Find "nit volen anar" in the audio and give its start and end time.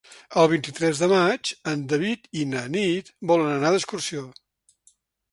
2.77-3.73